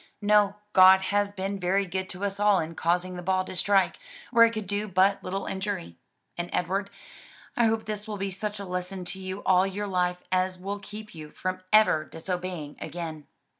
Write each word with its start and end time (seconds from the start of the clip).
"No; 0.23 0.55
God 0.73 1.01
has 1.01 1.31
been 1.31 1.59
very 1.59 1.85
good 1.85 2.09
to 2.09 2.25
us 2.25 2.39
all 2.39 2.59
in 2.59 2.73
causing 2.73 3.15
the 3.17 3.21
ball 3.21 3.45
to 3.45 3.55
strike 3.55 3.99
where 4.31 4.45
it 4.45 4.49
could 4.53 4.65
do 4.65 4.87
but 4.87 5.23
little 5.23 5.45
injury. 5.45 5.95
And 6.39 6.49
Edward, 6.51 6.89
I 7.55 7.65
hope 7.65 7.85
this 7.85 8.07
will 8.07 8.17
be 8.17 8.31
such 8.31 8.59
a 8.59 8.65
lesson 8.65 9.05
to 9.05 9.19
you 9.19 9.43
all 9.45 9.67
your 9.67 9.85
life 9.85 10.23
as 10.31 10.57
will 10.57 10.79
keep 10.79 11.13
you 11.13 11.29
from 11.29 11.61
ever 11.71 12.03
disobeying 12.03 12.77
again." 12.81 13.27